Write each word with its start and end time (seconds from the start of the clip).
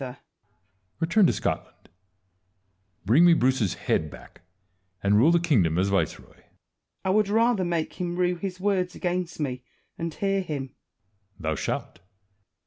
Edward. 0.01 0.17
Return 0.99 1.27
to 1.27 1.33
Scotland; 1.33 1.87
bring 3.05 3.23
me 3.23 3.35
Bruce's 3.35 3.75
head 3.75 4.09
back; 4.09 4.41
and 5.03 5.15
rule 5.15 5.29
the 5.31 5.39
kingdom 5.39 5.77
as 5.77 5.89
viceroy. 5.89 6.25
Wallace. 6.29 6.41
I 7.05 7.09
would 7.11 7.29
rather 7.29 7.63
make 7.63 7.93
him 8.01 8.15
rue 8.15 8.33
his 8.35 8.59
words 8.59 8.95
against 8.95 9.39
me, 9.39 9.63
and 9.99 10.11
hear 10.11 10.41
him. 10.41 10.73
Edward. 11.35 11.41
Thou 11.43 11.53
shalt. 11.55 11.99